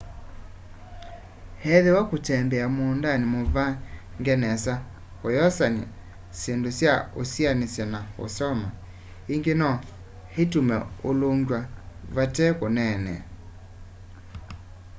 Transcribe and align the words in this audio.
ethĩwa 1.73 2.01
kũtembea 2.09 2.65
mũũndanĩ 2.75 3.25
mũvange 3.33 4.33
nesa 4.43 4.75
ũyosanya 5.25 5.85
syĩndũ 6.39 6.69
sya 6.77 6.93
ũsianĩsya 7.21 7.85
na 7.93 7.99
ũsoma 8.25 8.69
ingĩ 9.33 9.53
no 9.61 9.69
itume 10.41 10.77
ũlũngw'a 11.09 11.59
vate 12.15 12.45
kũneenea 12.59 13.21